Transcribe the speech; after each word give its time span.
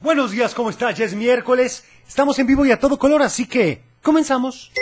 Buenos 0.00 0.32
días, 0.32 0.54
¿cómo 0.54 0.70
estás? 0.70 0.96
Ya 0.98 1.04
es 1.04 1.14
miércoles, 1.14 1.84
estamos 2.08 2.38
en 2.38 2.46
vivo 2.46 2.66
y 2.66 2.72
a 2.72 2.78
todo 2.78 2.98
color, 2.98 3.22
así 3.22 3.46
que 3.46 3.82
comenzamos. 4.02 4.72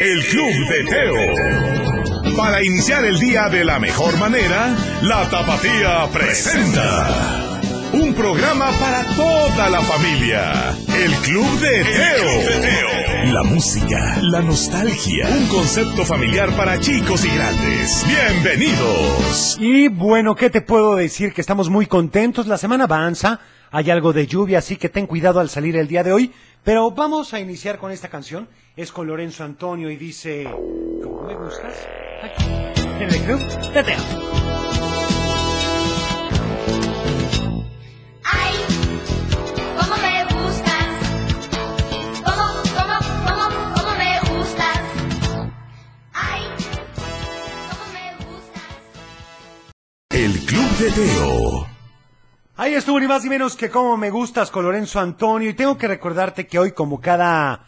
El 0.00 0.24
Club 0.26 0.52
de 0.68 0.84
Teo. 0.84 2.36
Para 2.36 2.62
iniciar 2.62 3.04
el 3.04 3.18
día 3.18 3.48
de 3.48 3.64
la 3.64 3.78
mejor 3.78 4.18
manera, 4.18 4.76
la 5.02 5.28
Tapatía 5.30 6.06
presenta. 6.12 7.60
Un 7.92 8.12
programa 8.14 8.70
para 8.78 9.04
toda 9.16 9.70
la 9.70 9.80
familia. 9.80 10.76
El 10.96 11.12
Club 11.22 11.60
de 11.60 11.84
Teo. 11.84 12.97
La 13.24 13.42
música, 13.42 14.20
la 14.22 14.40
nostalgia. 14.40 15.28
Un 15.28 15.48
concepto 15.48 16.04
familiar 16.04 16.56
para 16.56 16.78
chicos 16.78 17.24
y 17.24 17.28
grandes. 17.28 18.06
Bienvenidos. 18.06 19.56
Y 19.60 19.88
bueno, 19.88 20.36
¿qué 20.36 20.50
te 20.50 20.60
puedo 20.60 20.94
decir? 20.94 21.34
Que 21.34 21.40
estamos 21.40 21.68
muy 21.68 21.86
contentos, 21.86 22.46
la 22.46 22.56
semana 22.56 22.84
avanza, 22.84 23.40
hay 23.72 23.90
algo 23.90 24.12
de 24.12 24.26
lluvia, 24.26 24.58
así 24.58 24.76
que 24.76 24.88
ten 24.88 25.06
cuidado 25.06 25.40
al 25.40 25.50
salir 25.50 25.76
el 25.76 25.88
día 25.88 26.04
de 26.04 26.12
hoy. 26.12 26.32
Pero 26.62 26.92
vamos 26.92 27.34
a 27.34 27.40
iniciar 27.40 27.78
con 27.78 27.90
esta 27.90 28.08
canción, 28.08 28.48
es 28.76 28.92
con 28.92 29.08
Lorenzo 29.08 29.42
Antonio 29.42 29.90
y 29.90 29.96
dice, 29.96 30.44
¿cómo 31.02 31.22
me 31.22 31.34
gustas? 31.34 31.74
Aquí, 32.22 32.44
en 33.02 33.10
el 33.10 33.20
Club 33.24 34.37
El 50.28 50.40
Club 50.40 50.70
de 50.76 50.90
Teo. 50.90 51.66
Ahí 52.58 52.74
estuvo 52.74 53.00
ni 53.00 53.06
más 53.06 53.22
ni 53.24 53.30
menos 53.30 53.56
que 53.56 53.70
como 53.70 53.96
me 53.96 54.10
gustas 54.10 54.50
con 54.50 54.62
Lorenzo 54.62 55.00
Antonio 55.00 55.48
y 55.48 55.54
tengo 55.54 55.78
que 55.78 55.88
recordarte 55.88 56.46
que 56.46 56.58
hoy 56.58 56.72
como 56.72 57.00
cada 57.00 57.64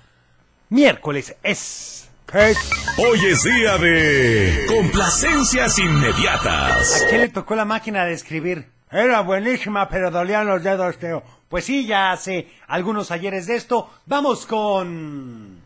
miércoles 0.69 1.34
es... 1.42 2.11
¿qué 2.30 2.50
es? 2.50 2.58
Hoy 2.98 3.19
es 3.25 3.44
día 3.44 3.78
de 3.78 4.67
complacencias 4.69 5.78
inmediatas. 5.78 7.02
¿A 7.02 7.08
quién 7.08 7.22
le 7.22 7.28
tocó 7.30 7.55
la 7.55 7.64
máquina 7.64 8.05
de 8.05 8.12
escribir? 8.12 8.69
Era 8.91 9.22
buenísima, 9.22 9.89
pero 9.89 10.11
dolían 10.11 10.47
los 10.47 10.62
dedos, 10.62 10.98
Teo. 10.98 11.22
Pues 11.48 11.64
sí, 11.64 11.86
ya 11.86 12.12
hace 12.12 12.47
algunos 12.67 13.11
ayeres 13.11 13.47
de 13.47 13.56
esto. 13.56 13.91
Vamos 14.05 14.45
con... 14.45 15.59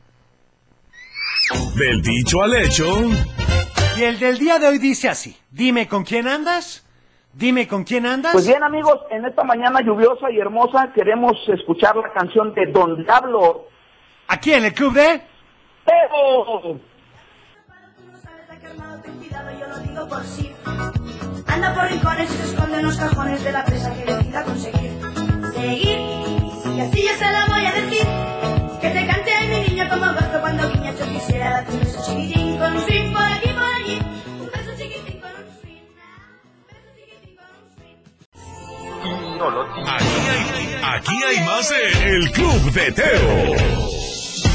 Del 1.77 2.03
dicho 2.03 2.43
al 2.43 2.55
hecho, 2.55 2.87
Y 3.97 4.03
el 4.03 4.19
del 4.19 4.39
día 4.39 4.59
de 4.59 4.69
hoy 4.69 4.79
dice 4.79 5.09
así. 5.09 5.37
Dime 5.51 5.87
con 5.87 6.05
quién 6.05 6.27
andas. 6.27 6.85
Dime 7.33 7.67
con 7.67 7.85
quién 7.85 8.07
andas. 8.07 8.33
Pues 8.33 8.47
bien 8.47 8.63
amigos, 8.63 9.01
en 9.11 9.25
esta 9.25 9.43
mañana 9.45 9.81
lluviosa 9.81 10.31
y 10.31 10.39
hermosa 10.39 10.93
queremos 10.95 11.33
escuchar 11.49 11.97
la 11.97 12.13
canción 12.13 12.55
de 12.55 12.67
Don 12.73 13.03
Diablo. 13.03 13.69
Aquí 14.29 14.53
en 14.53 14.65
el 14.65 14.73
club 14.73 14.95
de... 14.95 15.21
Pero 15.85 16.61
Tú 16.63 16.81
no 18.11 18.19
sabes 18.19 18.49
de 18.49 18.59
qué 18.59 18.67
armado 18.69 19.03
ten 19.03 19.15
cuidado, 19.17 19.51
yo 19.59 19.67
lo 19.67 19.79
digo 19.81 20.09
por 20.09 20.25
sí. 20.25 20.53
Anda 21.47 21.75
por 21.75 21.91
rincones 21.91 22.31
y 22.33 22.37
se 22.37 22.45
esconde 22.45 22.79
en 22.79 22.87
los 22.87 22.97
cajones 22.97 23.45
de 23.45 23.53
la 23.53 23.65
presa 23.65 23.95
que 23.95 24.05
decida 24.13 24.45
conseguir. 24.45 24.91
Seguir, 25.53 25.99
y 26.77 26.81
así 26.81 27.03
yo 27.07 27.15
se 27.19 27.25
la 27.25 27.47
voy 27.47 27.67
a 27.67 27.73
decir. 27.73 28.07
Que 28.81 28.91
te 28.91 29.07
cante 29.07 29.33
mi 29.49 29.69
niño 29.69 29.89
como 29.89 30.07
gozo 30.13 30.24
aquí 40.83 41.23
hay, 41.23 41.45
más 41.45 41.69
de 41.69 42.17
El 42.17 42.31
Club 42.31 42.73
de 42.73 42.93
Teo. 42.93 43.55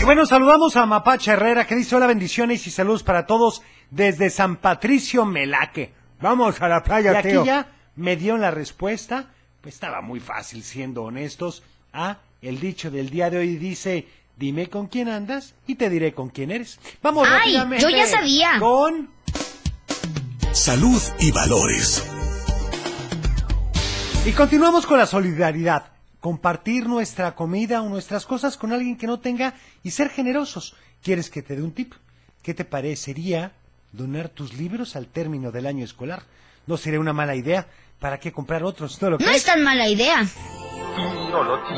Y 0.01 0.03
bueno, 0.05 0.25
saludamos 0.25 0.75
a 0.75 0.85
Mapache 0.85 1.31
Herrera 1.31 1.67
que 1.67 1.75
dice 1.75 1.95
hola 1.95 2.07
bendiciones 2.07 2.65
y 2.65 2.71
saludos 2.71 3.03
para 3.03 3.25
todos 3.25 3.61
desde 3.91 4.29
San 4.29 4.55
Patricio 4.57 5.25
Melaque. 5.25 5.93
Vamos 6.21 6.61
a 6.61 6.67
la 6.67 6.83
playa, 6.83 7.13
y 7.13 7.15
aquí 7.15 7.29
Teo. 7.29 7.45
ya 7.45 7.67
me 7.95 8.15
dio 8.15 8.37
la 8.37 8.51
respuesta, 8.51 9.27
pues 9.61 9.75
estaba 9.75 10.01
muy 10.01 10.19
fácil 10.19 10.63
siendo 10.63 11.03
honestos. 11.03 11.63
Ah, 11.93 12.17
el 12.41 12.59
dicho 12.59 12.89
del 12.91 13.09
día 13.09 13.29
de 13.29 13.39
hoy 13.39 13.57
dice, 13.57 14.07
dime 14.39 14.67
con 14.67 14.87
quién 14.87 15.09
andas 15.09 15.53
y 15.67 15.75
te 15.75 15.89
diré 15.89 16.13
con 16.13 16.29
quién 16.29 16.49
eres. 16.49 16.79
Vamos 17.03 17.27
Ay, 17.27 17.37
rápidamente 17.37 17.83
yo 17.83 17.89
ya 17.89 18.07
sabía. 18.07 18.57
Con 18.59 19.09
Salud 20.53 21.01
y 21.19 21.31
valores. 21.31 22.03
Y 24.25 24.31
continuamos 24.31 24.85
con 24.85 24.97
la 24.97 25.05
solidaridad. 25.05 25.91
Compartir 26.19 26.87
nuestra 26.87 27.35
comida 27.35 27.81
o 27.81 27.89
nuestras 27.89 28.25
cosas 28.25 28.57
con 28.57 28.73
alguien 28.73 28.97
que 28.97 29.07
no 29.07 29.19
tenga 29.19 29.53
y 29.83 29.91
ser 29.91 30.09
generosos. 30.09 30.75
¿Quieres 31.03 31.29
que 31.29 31.41
te 31.41 31.55
dé 31.55 31.61
un 31.61 31.71
tip? 31.71 31.93
¿Qué 32.41 32.53
te 32.53 32.65
parecería 32.65 33.53
donar 33.91 34.29
tus 34.29 34.53
libros 34.53 34.95
al 34.95 35.07
término 35.07 35.51
del 35.51 35.67
año 35.67 35.85
escolar? 35.85 36.23
No 36.67 36.77
sería 36.77 36.99
una 36.99 37.13
mala 37.13 37.35
idea. 37.35 37.67
¿Para 37.99 38.19
qué 38.19 38.31
comprar 38.31 38.63
otros? 38.63 39.01
¿No 39.01 39.11
lo 39.11 39.17
No 39.17 39.29
es 39.29 39.45
tan 39.45 39.63
mala 39.63 39.87
idea. 39.87 40.27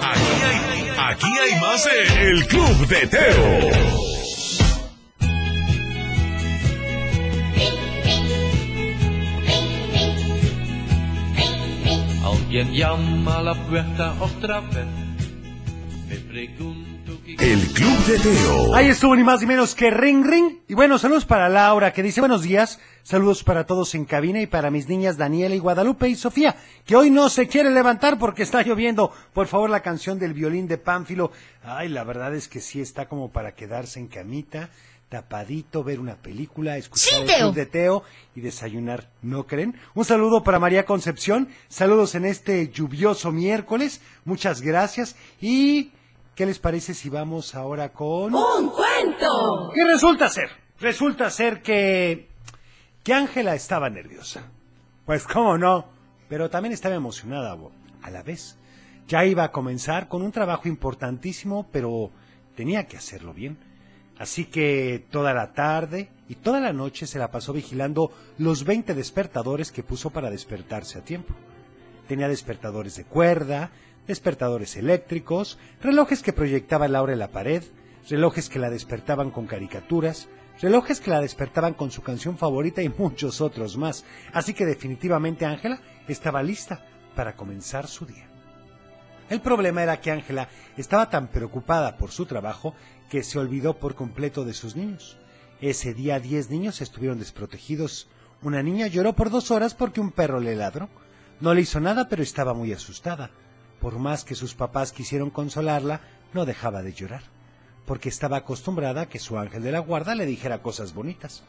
Aquí 0.02 0.44
hay, 0.44 0.90
aquí 0.98 1.32
hay 1.40 1.60
más 1.60 1.86
de 1.86 2.30
El 2.30 2.48
Club 2.48 2.88
de 2.88 3.08
Teo. 3.08 4.02
Alguien 12.24 12.74
llama 12.74 13.38
a 13.38 13.42
la 13.44 13.54
puerta 13.54 14.16
otra 14.20 14.62
vez. 14.62 14.88
Me 16.08 16.16
pregunto 16.18 16.90
qué... 16.90 16.91
El 17.40 17.68
Club 17.74 18.06
de 18.06 18.20
Teo. 18.20 18.76
Ahí 18.76 18.88
estuvo 18.88 19.16
ni 19.16 19.24
más 19.24 19.42
ni 19.42 19.48
menos 19.48 19.76
que 19.76 19.92
Ring 19.92 20.26
Ring. 20.26 20.58
Y 20.68 20.74
bueno, 20.74 20.98
saludos 20.98 21.26
para 21.26 21.50
Laura 21.50 21.94
que 21.94 22.04
dice 22.04 22.20
buenos 22.20 22.42
días. 22.42 22.80
Saludos 23.04 23.44
para 23.44 23.66
todos 23.66 23.94
en 23.96 24.06
cabina 24.06 24.42
y 24.42 24.48
para 24.48 24.72
mis 24.72 24.88
niñas 24.88 25.18
Daniela 25.18 25.56
y 25.56 25.60
Guadalupe 25.60 26.08
y 26.10 26.16
Sofía, 26.16 26.56
que 26.86 26.96
hoy 26.96 27.10
no 27.10 27.30
se 27.30 27.48
quiere 27.48 27.70
levantar 27.72 28.18
porque 28.18 28.44
está 28.44 28.62
lloviendo. 28.64 29.12
Por 29.34 29.48
favor, 29.48 29.70
la 29.70 29.82
canción 29.82 30.20
del 30.20 30.34
violín 30.34 30.68
de 30.68 30.78
Pánfilo. 30.78 31.32
Ay, 31.64 31.90
la 31.90 32.04
verdad 32.04 32.36
es 32.36 32.48
que 32.48 32.60
sí 32.60 32.82
está 32.82 33.08
como 33.08 33.32
para 33.32 33.54
quedarse 33.54 34.00
en 34.00 34.08
camita, 34.08 34.70
tapadito, 35.10 35.84
ver 35.84 36.00
una 36.00 36.16
película, 36.16 36.78
escuchar 36.78 37.28
Sí, 37.28 37.34
el. 37.34 37.40
Club 37.40 37.54
de 37.56 37.66
Teo 37.66 38.04
y 38.36 38.42
desayunar, 38.42 39.10
¿no 39.22 39.46
creen? 39.46 39.76
Un 39.94 40.06
saludo 40.06 40.44
para 40.44 40.60
María 40.60 40.86
Concepción. 40.86 41.50
Saludos 41.70 42.16
en 42.16 42.26
este 42.26 42.70
lluvioso 42.70 43.32
miércoles. 43.32 44.02
Muchas 44.26 44.62
gracias. 44.62 45.16
Y 45.42 45.92
¿qué 46.42 46.48
les 46.48 46.58
parece 46.58 46.96
si 46.96 47.08
vamos 47.08 47.54
ahora 47.54 47.94
con 47.94 48.34
¡Un 48.34 48.72
cuento! 48.72 49.70
¿Qué 49.76 49.86
resulta 49.86 50.28
ser? 50.28 50.50
Resulta 50.80 51.30
ser 51.30 51.62
que 51.62 52.30
que 53.04 53.14
Ángela 53.14 53.54
estaba 53.54 53.92
nerviosa. 53.92 54.50
Pues 55.06 55.26
cómo 55.26 55.60
no, 55.60 55.86
pero 56.30 56.50
también 56.50 56.74
estaba 56.74 56.96
emocionada 56.96 57.56
a 58.02 58.10
la 58.10 58.24
vez. 58.24 58.58
Ya 59.08 59.24
iba 59.24 59.44
a 59.44 59.52
comenzar 59.52 60.08
con 60.08 60.24
un 60.24 60.32
trabajo 60.32 60.68
importantísimo, 60.68 61.70
pero 61.72 62.10
tenía 62.56 62.88
que 62.88 62.98
hacerlo 62.98 63.36
bien. 63.36 63.60
Así 64.18 64.46
que 64.46 65.06
toda 65.12 65.36
la 65.36 65.54
tarde 65.54 66.10
y 66.28 66.34
toda 66.34 66.60
la 66.60 66.74
noche 66.74 67.06
se 67.06 67.20
la 67.20 67.30
pasó 67.30 67.54
vigilando 67.54 68.12
los 68.40 68.64
20 68.64 68.96
despertadores 68.96 69.72
que 69.72 69.84
puso 69.84 70.10
para 70.10 70.32
despertarse 70.32 70.98
a 70.98 71.04
tiempo. 71.04 71.36
Tenía 72.08 72.28
despertadores 72.28 72.96
de 72.96 73.04
cuerda, 73.04 73.70
despertadores 74.08 74.76
eléctricos, 74.76 75.58
relojes 75.82 76.22
que 76.22 76.34
proyectaban 76.34 76.92
la 76.92 77.02
hora 77.02 77.14
en 77.14 77.20
la 77.20 77.32
pared, 77.32 77.64
relojes 78.10 78.50
que 78.50 78.60
la 78.60 78.70
despertaban 78.70 79.32
con 79.32 79.48
caricaturas, 79.48 80.28
relojes 80.62 81.00
que 81.00 81.12
la 81.12 81.22
despertaban 81.22 81.74
con 81.74 81.92
su 81.92 82.02
canción 82.02 82.38
favorita 82.38 82.82
y 82.82 82.90
muchos 82.90 83.42
otros 83.42 83.78
más. 83.78 84.06
Así 84.34 84.54
que 84.54 84.66
definitivamente 84.66 85.46
Ángela 85.46 85.82
estaba 86.08 86.44
lista 86.44 86.86
para 87.16 87.36
comenzar 87.36 87.88
su 87.88 88.06
día. 88.06 88.28
El 89.30 89.42
problema 89.42 89.82
era 89.82 90.02
que 90.02 90.12
Ángela 90.12 90.50
estaba 90.76 91.10
tan 91.10 91.30
preocupada 91.30 91.98
por 91.98 92.12
su 92.12 92.26
trabajo 92.26 92.76
que 93.10 93.24
se 93.24 93.40
olvidó 93.40 93.78
por 93.78 93.96
completo 93.96 94.44
de 94.44 94.54
sus 94.54 94.76
niños. 94.76 95.18
Ese 95.62 95.94
día 95.94 96.20
diez 96.20 96.50
niños 96.50 96.82
estuvieron 96.82 97.20
desprotegidos. 97.20 98.10
Una 98.42 98.62
niña 98.62 98.88
lloró 98.88 99.14
por 99.14 99.30
dos 99.30 99.52
horas 99.52 99.74
porque 99.74 100.02
un 100.02 100.12
perro 100.12 100.40
le 100.40 100.56
ladró. 100.56 100.90
No 101.40 101.54
le 101.54 101.62
hizo 101.62 101.80
nada, 101.80 102.10
pero 102.10 102.24
estaba 102.24 102.54
muy 102.54 102.74
asustada. 102.74 103.32
Por 103.82 103.98
más 103.98 104.24
que 104.24 104.36
sus 104.36 104.54
papás 104.54 104.92
quisieron 104.92 105.32
consolarla, 105.32 106.02
no 106.34 106.46
dejaba 106.46 106.84
de 106.84 106.94
llorar, 106.94 107.24
porque 107.88 108.10
estaba 108.10 108.38
acostumbrada 108.38 109.02
a 109.02 109.10
que 109.10 109.18
su 109.18 109.40
ángel 109.40 109.64
de 109.64 109.72
la 109.72 109.80
guarda 109.80 110.14
le 110.14 110.28
dijera 110.28 110.62
cosas 110.62 110.94
bonitas. 110.94 111.44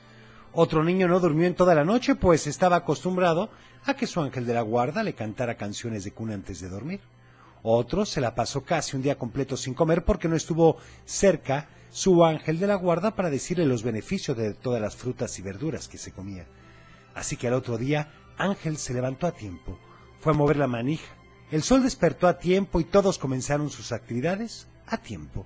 Otro 0.54 0.82
niño 0.82 1.08
no 1.08 1.20
durmió 1.20 1.46
en 1.46 1.54
toda 1.54 1.74
la 1.74 1.84
noche, 1.84 2.14
pues 2.14 2.46
estaba 2.46 2.76
acostumbrado 2.76 3.50
a 3.84 3.94
que 3.94 4.06
su 4.06 4.20
ángel 4.20 4.46
de 4.46 4.54
la 4.54 4.62
guarda 4.62 5.02
le 5.02 5.14
cantara 5.14 5.56
canciones 5.56 6.04
de 6.04 6.12
cuna 6.12 6.32
antes 6.32 6.60
de 6.60 6.70
dormir. 6.70 7.00
Otro 7.62 8.06
se 8.06 8.20
la 8.20 8.34
pasó 8.34 8.62
casi 8.62 8.96
un 8.96 9.02
día 9.02 9.18
completo 9.18 9.56
sin 9.56 9.74
comer 9.74 10.04
porque 10.04 10.28
no 10.28 10.34
estuvo 10.34 10.78
cerca 11.04 11.68
su 11.90 12.24
ángel 12.24 12.58
de 12.58 12.66
la 12.66 12.76
guarda 12.76 13.14
para 13.14 13.28
decirle 13.28 13.66
los 13.66 13.82
beneficios 13.82 14.36
de 14.36 14.54
todas 14.54 14.80
las 14.80 14.96
frutas 14.96 15.38
y 15.38 15.42
verduras 15.42 15.86
que 15.86 15.98
se 15.98 16.12
comía. 16.12 16.46
Así 17.14 17.36
que 17.36 17.48
al 17.48 17.54
otro 17.54 17.76
día 17.76 18.10
Ángel 18.38 18.78
se 18.78 18.94
levantó 18.94 19.26
a 19.26 19.32
tiempo, 19.32 19.78
fue 20.20 20.32
a 20.32 20.36
mover 20.36 20.56
la 20.56 20.66
manija. 20.66 21.21
El 21.52 21.62
sol 21.62 21.82
despertó 21.82 22.28
a 22.28 22.38
tiempo 22.38 22.80
y 22.80 22.84
todos 22.84 23.18
comenzaron 23.18 23.68
sus 23.68 23.92
actividades 23.92 24.66
a 24.86 24.96
tiempo. 24.96 25.44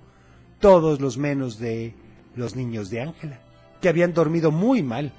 Todos 0.61 1.01
los 1.01 1.17
menos 1.17 1.59
de 1.59 1.95
los 2.33 2.55
niños 2.55 2.89
de 2.89 3.01
Ángela, 3.01 3.41
que 3.81 3.89
habían 3.89 4.13
dormido 4.13 4.49
muy 4.49 4.81
mal. 4.81 5.11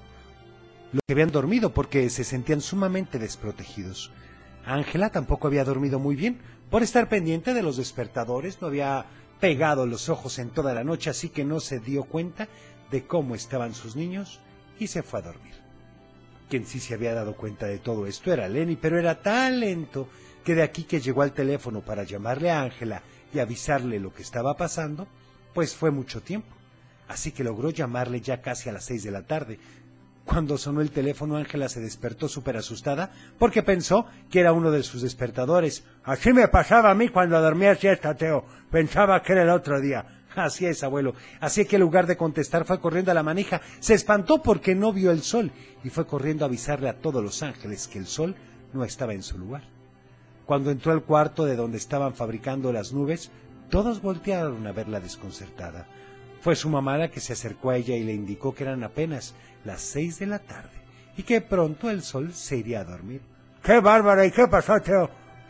Los 0.93 1.03
que 1.07 1.13
habían 1.13 1.31
dormido 1.31 1.75
porque 1.75 2.09
se 2.09 2.25
sentían 2.25 2.63
sumamente 2.63 3.19
desprotegidos. 3.19 4.11
Ángela 4.65 5.11
tampoco 5.11 5.47
había 5.47 5.63
dormido 5.63 5.99
muy 5.99 6.17
bien 6.17 6.39
por 6.71 6.83
estar 6.83 7.11
pendiente 7.11 7.53
de 7.53 7.63
los 7.63 7.77
despertadores, 7.77 8.63
no 8.63 8.69
había 8.69 9.05
pegado 9.41 9.85
los 9.85 10.09
ojos 10.09 10.39
en 10.39 10.49
toda 10.49 10.73
la 10.73 10.85
noche, 10.85 11.11
así 11.11 11.29
que 11.29 11.45
no 11.45 11.61
se 11.61 11.81
dio 11.81 12.05
cuenta 12.05 12.49
de 12.91 13.07
cómo 13.07 13.35
estaban 13.35 13.75
sus 13.75 13.95
niños 13.95 14.41
y 14.79 14.87
se 14.87 15.03
fue 15.03 15.19
a 15.19 15.25
dormir. 15.25 15.55
Quien 16.49 16.65
sí 16.65 16.81
se 16.81 16.95
había 16.95 17.13
dado 17.13 17.37
cuenta 17.37 17.67
de 17.67 17.79
todo 17.79 18.07
esto 18.07 18.33
era 18.33 18.49
Lenny, 18.49 18.77
pero 18.77 18.99
era 18.99 19.21
tan 19.21 19.61
lento 19.61 20.09
que 20.45 20.55
de 20.55 20.63
aquí 20.63 20.85
que 20.85 21.01
llegó 21.01 21.23
al 21.23 21.33
teléfono 21.33 21.81
para 21.81 22.05
llamarle 22.05 22.51
a 22.51 22.63
Ángela 22.63 23.03
y 23.33 23.39
avisarle 23.39 24.01
lo 24.01 24.13
que 24.13 24.23
estaba 24.23 24.57
pasando, 24.57 25.07
pues 25.55 25.75
fue 25.75 25.91
mucho 25.91 26.21
tiempo. 26.21 26.55
Así 27.09 27.33
que 27.33 27.45
logró 27.45 27.71
llamarle 27.71 28.21
ya 28.21 28.41
casi 28.41 28.69
a 28.69 28.73
las 28.73 28.85
seis 28.85 29.03
de 29.03 29.11
la 29.11 29.23
tarde. 29.23 29.59
Cuando 30.25 30.59
sonó 30.59 30.83
el 30.83 30.91
teléfono, 30.91 31.37
Ángela 31.39 31.71
se 31.71 31.81
despertó 31.81 32.29
súper 32.29 32.59
asustada 32.59 33.11
porque 33.39 33.63
pensó 33.63 34.07
que 34.31 34.41
era 34.41 34.53
uno 34.53 34.71
de 34.71 34.83
sus 34.83 35.01
despertadores. 35.01 35.85
Así 36.05 36.35
me 36.35 36.49
pasaba 36.49 36.91
a 36.91 36.95
mí 36.95 37.09
cuando 37.09 37.41
dormía 37.41 37.75
siesta, 37.77 38.15
Teo. 38.15 38.45
Pensaba 38.71 39.23
que 39.23 39.33
era 39.33 39.43
el 39.43 39.51
otro 39.51 39.81
día. 39.81 40.05
Así 40.37 40.67
es, 40.67 40.85
abuelo. 40.85 41.15
Así 41.41 41.65
que 41.65 41.77
en 41.77 41.83
lugar 41.83 42.07
de 42.07 42.19
contestar 42.19 42.67
fue 42.67 42.79
corriendo 42.79 43.11
a 43.11 43.15
la 43.15 43.23
manija. 43.23 43.63
Se 43.81 43.95
espantó 43.95 44.43
porque 44.43 44.75
no 44.75 44.93
vio 44.93 45.13
el 45.13 45.23
sol 45.23 45.51
y 45.83 45.89
fue 45.89 46.07
corriendo 46.07 46.45
a 46.45 46.49
avisarle 46.49 46.91
a 46.91 46.99
todos 46.99 47.25
los 47.25 47.43
ángeles 47.43 47.89
que 47.89 47.99
el 47.99 48.07
sol 48.07 48.37
no 48.75 48.85
estaba 48.85 49.15
en 49.15 49.23
su 49.23 49.39
lugar. 49.39 49.78
Cuando 50.49 50.71
entró 50.71 50.93
al 50.93 51.03
cuarto 51.03 51.45
de 51.45 51.57
donde 51.57 51.77
estaban 51.77 52.15
fabricando 52.15 52.73
las 52.73 52.95
nubes, 52.95 53.31
todos 53.69 54.01
voltearon 54.01 54.67
a 54.67 54.73
verla 54.73 54.99
desconcertada. 54.99 55.87
Fue 56.41 56.57
su 56.57 56.71
mamá 56.71 56.97
la 56.97 57.11
que 57.11 57.21
se 57.21 57.35
acercó 57.35 57.69
a 57.69 57.77
ella 57.77 57.95
y 57.95 58.03
le 58.03 58.15
indicó 58.15 58.55
que 58.55 58.65
eran 58.65 58.83
apenas 58.83 59.35
las 59.67 59.83
seis 59.83 60.19
de 60.19 60.25
la 60.25 60.39
tarde 60.39 60.71
y 61.19 61.25
que 61.25 61.43
pronto 61.43 61.91
el 61.91 62.01
sol 62.01 62.33
se 62.33 62.57
iría 62.57 62.81
a 62.81 62.85
dormir. 62.85 63.21
¡Qué 63.63 63.81
bárbara! 63.81 64.25
¿Y 64.25 64.31
qué 64.31 64.47
pasó? 64.49 64.73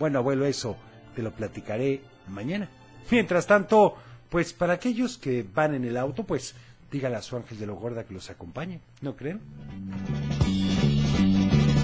Bueno, 0.01 0.19
abuelo, 0.19 0.47
eso 0.47 0.77
te 1.15 1.23
lo 1.23 1.31
platicaré 1.31 2.03
mañana. 2.27 2.69
Mientras 3.09 3.47
tanto, 3.47 3.95
pues 4.29 4.53
para 4.53 4.73
aquellos 4.73 5.17
que 5.17 5.45
van 5.45 5.77
en 5.77 5.85
el 5.85 5.97
auto, 5.97 6.25
pues 6.25 6.57
dígale 6.91 7.15
a 7.15 7.23
su 7.23 7.37
ángel 7.37 7.61
de 7.61 7.67
lo 7.67 7.77
gorda 7.77 8.03
que 8.03 8.15
los 8.15 8.31
acompañe, 8.31 8.81
¿no 9.01 9.15
creen? 9.15 9.43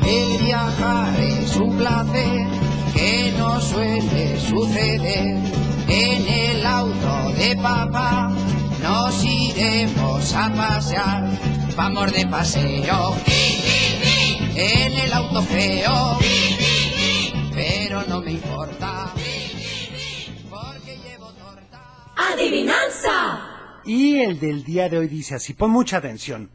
El 0.05 0.45
viajar 0.45 1.21
es 1.21 1.57
un 1.57 1.79
placer 1.79 2.74
que 2.95 3.35
no 3.37 3.61
suele 3.61 4.41
suceder. 4.41 5.39
En 5.89 6.29
el 6.29 6.65
auto 6.65 7.33
de 7.37 7.57
papá 7.57 8.33
nos 8.83 9.25
iremos 9.25 10.33
a 10.35 10.55
pasear. 10.55 11.31
Vamos 11.77 12.13
de 12.13 12.27
paseo 12.27 13.17
en 14.55 14.93
el 14.93 15.13
auto 15.13 15.43
feo. 15.43 16.19
Pero 17.53 18.03
no 18.09 18.21
me 18.21 18.33
importa 18.33 19.13
porque 20.51 20.97
llevo 20.99 21.31
torta. 21.33 21.81
¡Adivinanza! 22.17 23.81
Y 23.85 24.21
el 24.21 24.41
del 24.41 24.65
día 24.65 24.89
de 24.89 24.99
hoy 24.99 25.09
dice 25.09 25.35
así, 25.35 25.53
pon 25.53 25.71
mucha 25.71 25.99
atención. 25.99 26.51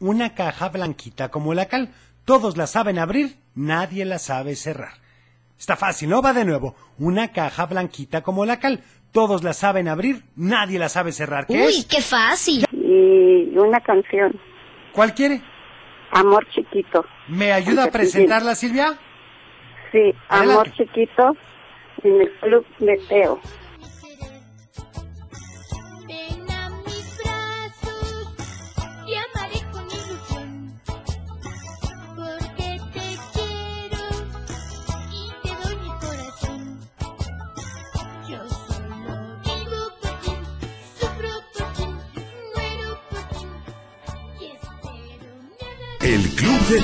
Una 0.00 0.34
caja 0.34 0.68
blanquita 0.68 1.30
como 1.30 1.54
la 1.54 1.66
cal. 1.66 1.92
Todos 2.24 2.56
la 2.56 2.66
saben 2.66 2.98
abrir, 2.98 3.38
nadie 3.54 4.04
la 4.04 4.18
sabe 4.18 4.54
cerrar. 4.54 5.07
Está 5.58 5.76
fácil, 5.76 6.08
¿no? 6.10 6.22
Va 6.22 6.32
de 6.32 6.44
nuevo. 6.44 6.74
Una 6.98 7.32
caja 7.32 7.66
blanquita 7.66 8.22
como 8.22 8.44
la 8.46 8.58
cal. 8.60 8.82
Todos 9.12 9.42
la 9.42 9.52
saben 9.54 9.88
abrir, 9.88 10.22
nadie 10.36 10.78
la 10.78 10.88
sabe 10.88 11.12
cerrar. 11.12 11.46
¿Qué 11.46 11.54
Uy, 11.54 11.78
es? 11.78 11.86
qué 11.86 12.00
fácil. 12.02 12.64
y 12.72 13.56
una 13.56 13.80
canción, 13.80 14.38
¿Cuál 14.92 15.14
quiere? 15.14 15.40
Amor 16.12 16.46
Chiquito. 16.50 17.04
¿Me 17.28 17.52
ayuda 17.52 17.84
a 17.84 17.90
presentarla, 17.90 18.54
Silvia? 18.54 18.98
Sí, 19.92 20.12
Amor 20.28 20.68
Adelante. 20.68 20.72
Chiquito 20.76 21.36
en 22.02 22.20
el 22.20 22.30
Club 22.40 22.66
de 22.78 22.96
Teo. 23.08 23.40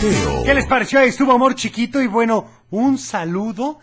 Teo. 0.00 0.43
¿Qué 0.44 0.55
les 0.55 0.67
pareció? 0.67 0.99
Ahí 0.99 1.08
Estuvo 1.08 1.32
amor 1.32 1.55
chiquito 1.55 2.00
y 2.02 2.06
bueno, 2.06 2.46
un 2.70 2.99
saludo 2.99 3.79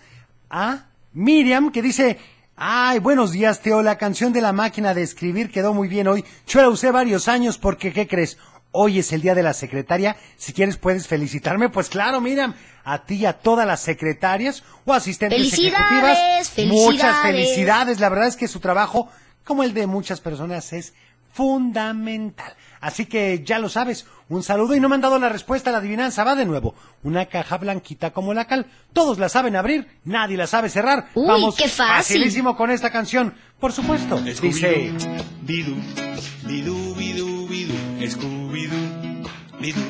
a 0.50 0.86
Miriam 1.14 1.72
que 1.72 1.82
dice, 1.82 2.18
ay, 2.56 3.00
buenos 3.00 3.32
días 3.32 3.62
Teo, 3.62 3.82
la 3.82 3.98
canción 3.98 4.34
de 4.34 4.42
la 4.42 4.52
máquina 4.54 4.94
de 4.94 5.02
escribir 5.04 5.52
quedó 5.52 5.74
muy 5.74 5.88
bien 5.88 6.08
hoy. 6.08 6.24
Yo 6.48 6.62
la 6.62 6.70
usé 6.70 6.92
varios 6.92 7.28
años 7.28 7.58
porque, 7.58 7.94
¿qué 7.94 8.08
crees? 8.08 8.38
Hoy 8.72 9.00
es 9.00 9.12
el 9.12 9.22
día 9.22 9.36
de 9.36 9.44
la 9.44 9.54
secretaria. 9.54 10.16
Si 10.38 10.54
quieres 10.54 10.78
puedes 10.78 11.08
felicitarme. 11.08 11.70
Pues 11.70 11.90
claro, 11.90 12.22
Miriam, 12.22 12.54
a 12.84 13.04
ti 13.04 13.16
y 13.16 13.26
a 13.26 13.34
todas 13.34 13.68
las 13.68 13.82
secretarias 13.82 14.64
o 14.86 14.94
asistentes 14.94 15.38
Felicidades, 15.38 15.78
ejecutivas. 16.18 16.50
felicidades. 16.50 16.86
Muchas 16.86 17.22
felicidades. 17.22 18.00
La 18.00 18.10
verdad 18.10 18.28
es 18.28 18.38
que 18.38 18.48
su 18.48 18.60
trabajo, 18.60 19.10
como 19.44 19.64
el 19.64 19.74
de 19.74 19.88
muchas 19.88 20.22
personas, 20.22 20.72
es 20.74 20.94
fundamental. 21.34 22.54
Así 22.80 23.06
que 23.06 23.44
ya 23.46 23.60
lo 23.60 23.70
sabes, 23.70 24.06
un 24.30 24.44
saludo 24.44 24.76
y 24.76 24.80
no 24.80 24.90
me 24.90 24.96
han 24.96 25.02
dado 25.02 25.20
la 25.20 25.30
respuesta 25.30 25.70
a 25.70 25.74
la 25.74 25.80
adivinanza. 25.80 26.24
Va 26.24 26.36
de 26.36 26.46
nuevo, 26.46 26.74
una 27.04 27.26
caja 27.28 27.58
blanquita 27.58 28.12
como 28.12 28.34
la 28.34 28.46
cal. 28.46 28.66
Todos 28.94 29.20
la 29.20 29.30
saben 29.30 29.56
abrir, 29.56 29.88
nadie 30.04 30.38
la 30.38 30.48
sabe 30.48 30.70
cerrar. 30.70 31.10
Uy, 31.14 31.28
Vamos 31.28 31.56
qué 31.56 31.68
fácil. 31.68 32.18
facilísimo 32.18 32.56
con 32.58 32.72
esta 32.72 32.90
canción. 32.90 33.34
Por 33.60 33.72
supuesto, 33.72 34.18
dice... 34.20 34.92
Bidú, 35.44 35.76
bidú, 36.48 36.96
bidú, 36.96 37.48
bidú, 37.48 37.74
Scooby-Doo, 38.02 39.30
bidú, 39.60 39.82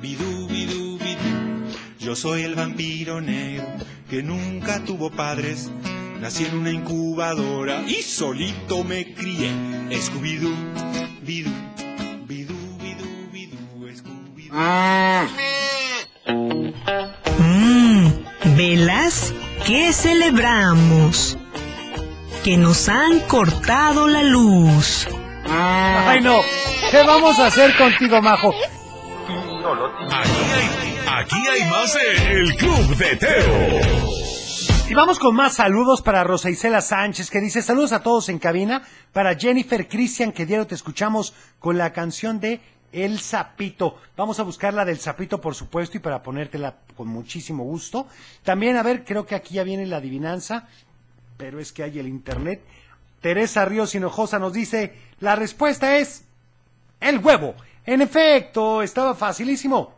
bidú, 0.00 0.46
bidú, 0.48 0.98
bidú. 0.98 1.66
Yo 1.98 2.14
soy 2.16 2.42
el 2.42 2.54
vampiro 2.54 3.20
negro 3.20 3.66
que 4.08 4.22
nunca 4.22 4.80
tuvo 4.84 5.10
padres. 5.10 5.70
Nací 6.22 6.44
en 6.44 6.56
una 6.56 6.70
incubadora 6.70 7.82
y 7.84 8.00
solito 8.00 8.84
me 8.84 9.12
crié. 9.12 9.50
Scooby-Doo, 9.90 10.54
bidú, 11.20 11.50
bidú, 12.28 12.54
bidú, 12.78 13.04
bidú, 13.32 13.58
Scooby-Doo. 13.92 14.54
Mmm, 17.40 18.06
velas 18.56 19.34
que 19.66 19.92
celebramos. 19.92 21.36
Que 22.44 22.56
nos 22.56 22.88
han 22.88 23.18
cortado 23.26 24.06
la 24.06 24.22
luz. 24.22 25.08
Ay 25.50 26.20
no, 26.20 26.40
¿qué 26.92 27.02
vamos 27.04 27.36
a 27.40 27.46
hacer 27.46 27.76
contigo, 27.76 28.22
Majo? 28.22 28.54
Aquí 30.08 30.30
hay, 30.54 30.68
aquí 31.04 31.48
hay 31.50 31.68
más 31.68 31.92
de 31.94 32.32
El 32.32 32.54
Club 32.54 32.96
de 32.96 33.16
Teo. 33.16 34.21
Y 34.88 34.94
vamos 34.94 35.18
con 35.18 35.34
más 35.34 35.54
saludos 35.54 36.02
para 36.02 36.22
Rosa 36.22 36.50
Isela 36.50 36.82
Sánchez, 36.82 37.30
que 37.30 37.40
dice 37.40 37.62
saludos 37.62 37.92
a 37.92 38.02
todos 38.02 38.28
en 38.28 38.38
cabina. 38.38 38.82
Para 39.12 39.34
Jennifer 39.36 39.88
Cristian, 39.88 40.32
que 40.32 40.44
diario 40.44 40.66
te 40.66 40.74
escuchamos 40.74 41.32
con 41.58 41.78
la 41.78 41.92
canción 41.92 42.40
de 42.40 42.60
El 42.92 43.18
Sapito. 43.20 43.96
Vamos 44.16 44.38
a 44.38 44.42
buscar 44.42 44.74
la 44.74 44.84
del 44.84 44.98
Sapito, 44.98 45.40
por 45.40 45.54
supuesto, 45.54 45.96
y 45.96 46.00
para 46.00 46.22
ponértela 46.22 46.76
con 46.94 47.08
muchísimo 47.08 47.64
gusto. 47.64 48.06
También, 48.42 48.76
a 48.76 48.82
ver, 48.82 49.04
creo 49.04 49.24
que 49.24 49.34
aquí 49.34 49.54
ya 49.54 49.62
viene 49.62 49.86
la 49.86 49.96
adivinanza, 49.96 50.68
pero 51.38 51.58
es 51.58 51.72
que 51.72 51.84
hay 51.84 51.98
el 51.98 52.08
internet. 52.08 52.62
Teresa 53.22 53.64
Ríos 53.64 53.94
Hinojosa 53.94 54.38
nos 54.38 54.52
dice, 54.52 54.94
la 55.20 55.36
respuesta 55.36 55.96
es 55.96 56.24
el 57.00 57.18
huevo. 57.18 57.54
En 57.86 58.02
efecto, 58.02 58.82
estaba 58.82 59.14
facilísimo. 59.14 59.94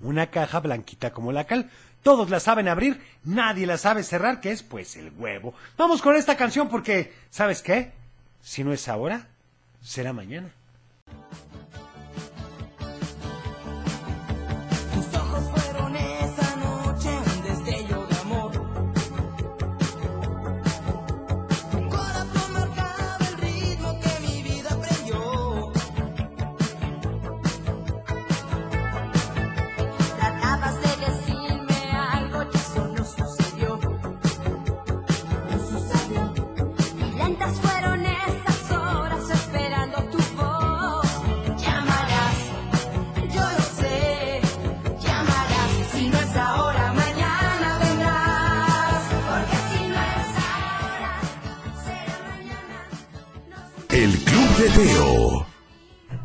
Una 0.00 0.28
caja 0.28 0.60
blanquita 0.60 1.10
como 1.10 1.32
la 1.32 1.44
cal. 1.44 1.70
Todos 2.02 2.30
la 2.30 2.40
saben 2.40 2.68
abrir, 2.68 3.00
nadie 3.24 3.66
la 3.66 3.76
sabe 3.76 4.02
cerrar, 4.02 4.40
que 4.40 4.52
es 4.52 4.62
pues 4.62 4.96
el 4.96 5.12
huevo. 5.16 5.54
Vamos 5.76 6.00
con 6.00 6.16
esta 6.16 6.36
canción 6.36 6.68
porque, 6.68 7.12
¿sabes 7.30 7.62
qué? 7.62 7.92
Si 8.40 8.64
no 8.64 8.72
es 8.72 8.88
ahora, 8.88 9.28
será 9.82 10.12
mañana. 10.12 10.50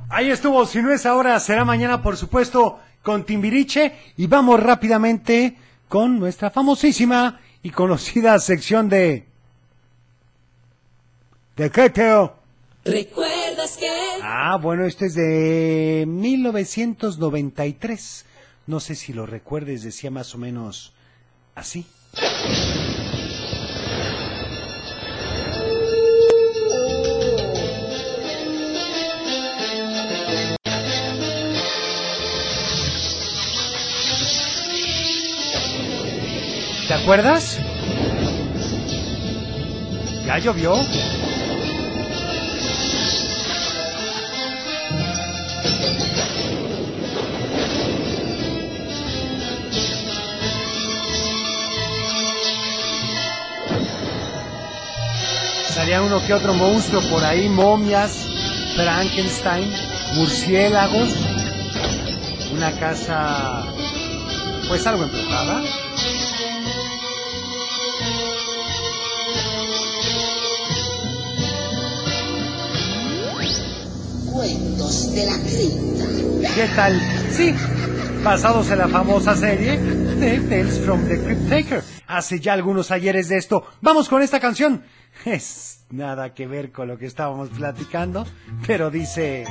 Ahí 0.09 0.31
estuvo, 0.31 0.65
si 0.65 0.81
no 0.81 0.93
es 0.93 1.05
ahora, 1.05 1.37
será 1.41 1.65
mañana, 1.65 2.01
por 2.01 2.15
supuesto, 2.15 2.79
con 3.03 3.25
Timbiriche. 3.25 3.91
Y 4.15 4.27
vamos 4.27 4.61
rápidamente 4.61 5.57
con 5.89 6.19
nuestra 6.19 6.51
famosísima 6.51 7.41
y 7.61 7.71
conocida 7.71 8.39
sección 8.51 8.87
de... 8.87 9.25
¿De 11.57 11.69
qué, 11.69 11.89
Teo? 11.89 12.37
¿Recuerdas 12.85 13.75
que? 13.77 13.89
Ah, 14.21 14.57
bueno, 14.61 14.85
este 14.85 15.07
es 15.07 15.15
de 15.15 16.05
1993. 16.07 18.25
No 18.67 18.79
sé 18.79 18.95
si 18.95 19.11
lo 19.11 19.25
recuerdes, 19.25 19.83
decía 19.83 20.11
más 20.11 20.33
o 20.33 20.37
menos 20.37 20.93
así. 21.55 21.85
Acuerdas? 37.05 37.59
¿Ya 40.25 40.39
llovió? 40.39 40.73
Salía 55.69 56.01
uno 56.01 56.25
que 56.25 56.33
otro 56.33 56.55
monstruo 56.55 57.03
por 57.11 57.23
ahí, 57.23 57.47
momias, 57.49 58.25
Frankenstein, 58.75 59.71
murciélagos, 60.15 61.13
una 62.51 62.71
casa 62.79 63.63
pues 64.67 64.87
algo 64.87 65.03
embrujada. 65.03 65.84
Cuentos 74.45 75.11
de 75.15 75.25
la 75.25 75.39
cripta. 75.39 76.53
¿Qué 76.53 76.67
tal? 76.75 77.01
Sí, 77.31 77.55
basados 78.23 78.69
en 78.69 78.77
la 78.77 78.87
famosa 78.87 79.35
serie 79.35 79.75
de 79.79 80.39
Tales 80.41 80.79
from 80.81 81.07
the 81.07 81.19
Crypt 81.19 81.49
Taker. 81.49 81.83
Hace 82.05 82.39
ya 82.39 82.53
algunos 82.53 82.91
ayeres 82.91 83.27
de 83.27 83.37
esto. 83.37 83.65
Vamos 83.81 84.07
con 84.07 84.21
esta 84.21 84.39
canción. 84.39 84.83
Es 85.25 85.85
nada 85.89 86.35
que 86.35 86.45
ver 86.45 86.71
con 86.71 86.87
lo 86.87 86.99
que 86.99 87.07
estábamos 87.07 87.49
platicando, 87.49 88.27
pero 88.67 88.91
dice... 88.91 89.45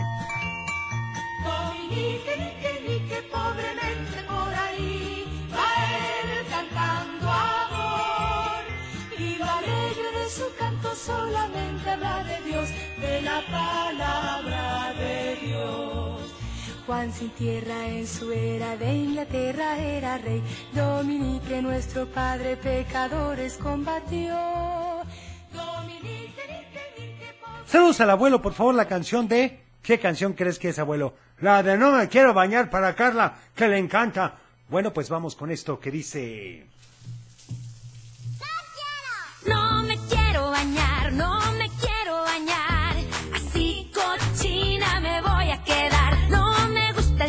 Solamente 11.04 11.90
habla 11.90 12.24
de 12.24 12.40
Dios, 12.48 12.68
la 13.34 13.40
palabra 13.46 14.92
de 14.98 15.36
Dios. 15.46 16.34
Juan 16.86 17.12
sin 17.12 17.30
tierra 17.30 17.88
en 17.88 18.06
su 18.06 18.30
era 18.30 18.76
de 18.76 18.92
Inglaterra 18.94 19.78
era 19.78 20.18
rey. 20.18 20.42
Dominique, 20.72 21.60
nuestro 21.62 22.06
padre, 22.06 22.56
pecadores 22.56 23.56
combatió. 23.56 24.36
Dominique, 25.52 26.42
Nique, 26.48 26.84
Nique, 26.98 27.34
Saludos 27.66 28.00
al 28.00 28.10
abuelo, 28.10 28.40
por 28.40 28.54
favor, 28.54 28.74
la 28.74 28.86
canción 28.86 29.26
de... 29.26 29.62
¿Qué 29.82 29.98
canción 29.98 30.32
crees 30.32 30.58
que 30.58 30.70
es, 30.70 30.78
abuelo? 30.78 31.14
La 31.40 31.62
de 31.62 31.76
No 31.76 31.92
me 31.92 32.08
quiero 32.08 32.32
bañar 32.32 32.70
para 32.70 32.94
Carla, 32.94 33.34
que 33.54 33.68
le 33.68 33.78
encanta. 33.78 34.36
Bueno, 34.68 34.92
pues 34.92 35.10
vamos 35.10 35.34
con 35.34 35.50
esto 35.50 35.78
que 35.78 35.90
dice... 35.90 36.66
No 39.46 39.82
me 39.82 39.93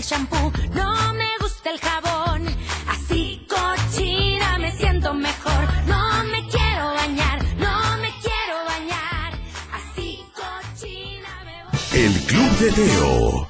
shampoo, 0.06 0.52
no 0.74 1.14
me 1.14 1.30
gusta 1.42 1.72
el 1.72 1.80
jabón. 1.80 2.46
Así 2.88 3.46
cochina 3.50 4.58
me 4.60 4.72
siento 4.72 5.14
mejor. 5.14 5.68
No 5.88 6.24
me 6.26 6.48
quiero 6.50 6.94
bañar, 6.94 7.44
no 7.58 7.98
me 7.98 8.10
quiero 8.22 8.56
bañar. 8.68 9.34
Así 9.74 10.20
cochina 10.34 11.30
me 11.46 11.64
voy. 11.64 12.04
El 12.04 12.14
Club 12.26 12.58
de 12.60 12.72
Teo. 12.72 13.50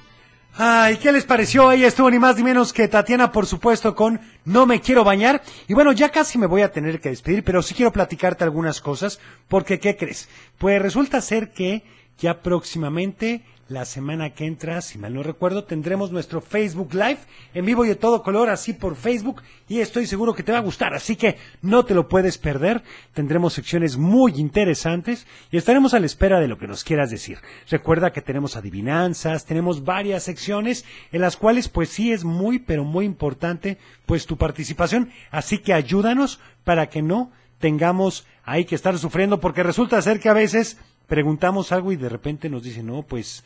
Ay, 0.57 0.95
¿qué 0.97 1.11
les 1.11 1.25
pareció? 1.25 1.67
Ahí 1.67 1.83
estuvo 1.83 2.09
ni 2.09 2.17
más 2.17 2.37
ni 2.37 2.43
menos 2.43 2.71
que 2.71 2.87
Tatiana, 2.87 3.33
por 3.33 3.45
supuesto, 3.45 3.93
con 3.93 4.21
No 4.45 4.65
me 4.65 4.79
quiero 4.79 5.03
bañar. 5.03 5.43
Y 5.67 5.73
bueno, 5.73 5.91
ya 5.91 6.09
casi 6.09 6.37
me 6.37 6.47
voy 6.47 6.61
a 6.61 6.71
tener 6.71 7.01
que 7.01 7.09
despedir, 7.09 7.43
pero 7.43 7.61
sí 7.61 7.73
quiero 7.73 7.91
platicarte 7.91 8.45
algunas 8.45 8.79
cosas, 8.79 9.19
porque 9.49 9.81
¿qué 9.81 9.97
crees? 9.97 10.29
Pues 10.57 10.81
resulta 10.81 11.19
ser 11.19 11.51
que 11.51 11.83
ya 12.17 12.41
próximamente, 12.41 13.43
la 13.67 13.85
semana 13.85 14.29
que 14.29 14.45
entra, 14.45 14.79
si 14.81 14.99
mal 14.99 15.13
no 15.13 15.23
recuerdo, 15.23 15.63
tendremos 15.63 16.11
nuestro 16.11 16.39
Facebook 16.39 16.93
Live 16.93 17.17
en 17.53 17.65
vivo 17.65 17.83
y 17.83 17.87
de 17.87 17.95
todo 17.95 18.21
color, 18.21 18.49
así 18.49 18.73
por 18.73 18.95
Facebook, 18.95 19.41
y 19.67 19.79
estoy 19.79 20.05
seguro 20.05 20.35
que 20.35 20.43
te 20.43 20.51
va 20.51 20.59
a 20.59 20.61
gustar, 20.61 20.93
así 20.93 21.15
que 21.15 21.37
no 21.63 21.83
te 21.83 21.95
lo 21.95 22.07
puedes 22.07 22.37
perder. 22.37 22.83
Tendremos 23.13 23.53
secciones 23.53 23.97
muy 23.97 24.33
interesantes 24.35 25.25
y 25.49 25.57
estaremos 25.57 25.95
a 25.95 25.99
la 25.99 26.05
espera 26.05 26.39
de 26.39 26.47
lo 26.47 26.59
que 26.59 26.67
nos 26.67 26.83
quieras 26.83 27.09
decir. 27.09 27.39
Recuerda 27.69 28.13
que 28.13 28.21
tenemos 28.21 28.55
adivinanzas, 28.55 29.45
tenemos 29.45 29.83
varias 29.83 30.23
secciones 30.23 30.85
en 31.11 31.21
las 31.21 31.35
cuales 31.35 31.67
pues 31.67 31.89
sí 31.89 32.11
es 32.11 32.23
muy 32.23 32.59
pero 32.59 32.83
muy 32.83 33.05
importante 33.05 33.79
pues 34.05 34.27
tu 34.27 34.37
participación, 34.37 35.09
así 35.31 35.57
que 35.57 35.73
ayúdanos 35.73 36.39
para 36.63 36.87
que 36.87 37.01
no 37.01 37.31
tengamos 37.57 38.27
ahí 38.43 38.65
que 38.65 38.75
estar 38.75 38.95
sufriendo 38.99 39.39
porque 39.39 39.63
resulta 39.63 39.99
ser 40.03 40.19
que 40.19 40.29
a 40.29 40.33
veces 40.33 40.77
preguntamos 41.07 41.71
algo 41.71 41.91
y 41.91 41.95
de 41.95 42.09
repente 42.09 42.49
nos 42.49 42.63
dicen, 42.63 42.87
no, 42.87 43.03
pues 43.03 43.43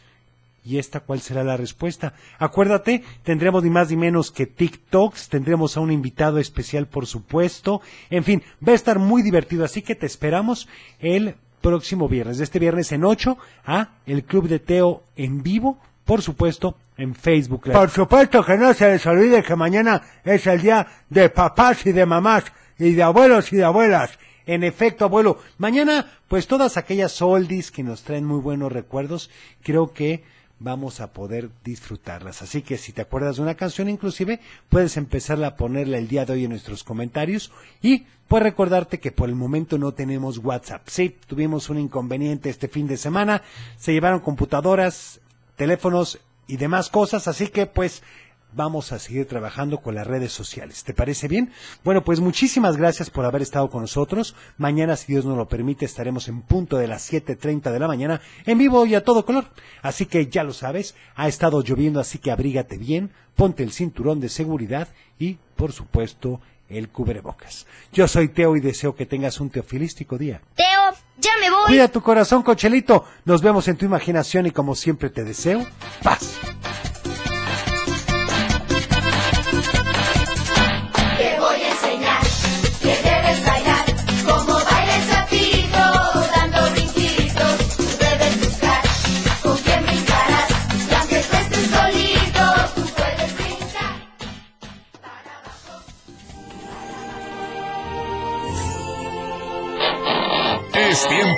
¿Y 0.63 0.77
esta 0.77 0.99
cuál 0.99 1.21
será 1.21 1.43
la 1.43 1.57
respuesta? 1.57 2.13
Acuérdate, 2.37 3.03
tendremos 3.23 3.63
ni 3.63 3.69
más 3.69 3.89
ni 3.89 3.95
menos 3.95 4.31
que 4.31 4.45
TikToks, 4.45 5.29
tendremos 5.29 5.77
a 5.77 5.79
un 5.79 5.91
invitado 5.91 6.37
especial, 6.37 6.87
por 6.87 7.07
supuesto. 7.07 7.81
En 8.09 8.23
fin, 8.23 8.43
va 8.65 8.73
a 8.73 8.75
estar 8.75 8.99
muy 8.99 9.21
divertido, 9.21 9.63
así 9.63 9.81
que 9.81 9.95
te 9.95 10.05
esperamos 10.05 10.67
el 10.99 11.35
próximo 11.61 12.07
viernes, 12.07 12.37
de 12.37 12.43
este 12.43 12.59
viernes 12.59 12.91
en 12.91 13.03
8, 13.03 13.37
a 13.65 13.89
el 14.05 14.23
Club 14.23 14.47
de 14.47 14.59
Teo 14.59 15.03
en 15.15 15.43
vivo, 15.43 15.79
por 16.05 16.21
supuesto, 16.21 16.75
en 16.97 17.15
Facebook. 17.15 17.67
Live. 17.67 17.77
Por 17.77 17.89
supuesto 17.89 18.43
que 18.43 18.57
no 18.57 18.73
se 18.73 18.89
les 18.89 19.05
olvide 19.05 19.43
que 19.43 19.55
mañana 19.55 20.01
es 20.23 20.47
el 20.47 20.61
día 20.61 20.87
de 21.09 21.29
papás 21.29 21.85
y 21.85 21.91
de 21.91 22.05
mamás, 22.05 22.45
y 22.77 22.93
de 22.93 23.03
abuelos 23.03 23.51
y 23.53 23.57
de 23.57 23.63
abuelas. 23.63 24.17
En 24.45 24.63
efecto, 24.63 25.05
abuelo, 25.05 25.37
mañana, 25.59 26.07
pues 26.27 26.47
todas 26.47 26.77
aquellas 26.77 27.21
oldies 27.21 27.71
que 27.71 27.83
nos 27.83 28.03
traen 28.03 28.25
muy 28.25 28.39
buenos 28.39 28.71
recuerdos, 28.71 29.29
creo 29.61 29.93
que 29.93 30.23
vamos 30.59 30.99
a 30.99 31.11
poder 31.13 31.49
disfrutarlas. 31.63 32.41
Así 32.41 32.61
que 32.61 32.77
si 32.77 32.91
te 32.91 33.01
acuerdas 33.01 33.37
de 33.37 33.41
una 33.41 33.55
canción 33.55 33.89
inclusive, 33.89 34.39
puedes 34.69 34.97
empezarla 34.97 35.47
a 35.47 35.55
ponerla 35.55 35.97
el 35.97 36.07
día 36.07 36.25
de 36.25 36.33
hoy 36.33 36.43
en 36.43 36.51
nuestros 36.51 36.83
comentarios 36.83 37.51
y 37.81 38.05
pues 38.27 38.43
recordarte 38.43 38.99
que 38.99 39.11
por 39.11 39.29
el 39.29 39.35
momento 39.35 39.77
no 39.77 39.93
tenemos 39.93 40.37
WhatsApp. 40.37 40.87
Sí, 40.87 41.15
tuvimos 41.27 41.69
un 41.69 41.79
inconveniente 41.79 42.49
este 42.49 42.67
fin 42.67 42.87
de 42.87 42.97
semana, 42.97 43.41
se 43.77 43.93
llevaron 43.93 44.19
computadoras, 44.19 45.19
teléfonos 45.55 46.19
y 46.47 46.57
demás 46.57 46.89
cosas, 46.89 47.27
así 47.27 47.47
que 47.47 47.65
pues 47.65 48.03
vamos 48.53 48.91
a 48.91 48.99
seguir 48.99 49.27
trabajando 49.27 49.79
con 49.79 49.95
las 49.95 50.07
redes 50.07 50.31
sociales. 50.31 50.83
¿Te 50.83 50.93
parece 50.93 51.27
bien? 51.27 51.51
Bueno, 51.83 52.03
pues 52.03 52.19
muchísimas 52.19 52.77
gracias 52.77 53.09
por 53.09 53.25
haber 53.25 53.41
estado 53.41 53.69
con 53.69 53.81
nosotros. 53.81 54.35
Mañana, 54.57 54.95
si 54.95 55.11
Dios 55.13 55.25
nos 55.25 55.37
lo 55.37 55.47
permite, 55.47 55.85
estaremos 55.85 56.27
en 56.27 56.41
punto 56.41 56.77
de 56.77 56.87
las 56.87 57.11
7.30 57.11 57.71
de 57.71 57.79
la 57.79 57.87
mañana 57.87 58.21
en 58.45 58.57
vivo 58.57 58.85
y 58.85 58.95
a 58.95 59.03
todo 59.03 59.25
color. 59.25 59.45
Así 59.81 60.05
que 60.05 60.27
ya 60.27 60.43
lo 60.43 60.53
sabes, 60.53 60.95
ha 61.15 61.27
estado 61.27 61.63
lloviendo, 61.63 61.99
así 61.99 62.19
que 62.19 62.31
abrígate 62.31 62.77
bien, 62.77 63.11
ponte 63.35 63.63
el 63.63 63.71
cinturón 63.71 64.19
de 64.19 64.29
seguridad 64.29 64.89
y, 65.17 65.37
por 65.55 65.71
supuesto, 65.71 66.41
el 66.69 66.89
cubrebocas. 66.89 67.65
Yo 67.91 68.07
soy 68.07 68.29
Teo 68.29 68.55
y 68.55 68.61
deseo 68.61 68.95
que 68.95 69.05
tengas 69.05 69.39
un 69.39 69.49
teofilístico 69.49 70.17
día. 70.17 70.41
Teo, 70.55 70.95
ya 71.17 71.31
me 71.39 71.49
voy. 71.49 71.67
Cuida 71.67 71.87
tu 71.87 72.01
corazón, 72.01 72.43
Cochelito. 72.43 73.05
Nos 73.25 73.41
vemos 73.41 73.67
en 73.67 73.77
tu 73.77 73.85
imaginación 73.85 74.45
y 74.45 74.51
como 74.51 74.75
siempre 74.75 75.09
te 75.09 75.23
deseo 75.23 75.65
paz. 76.03 76.39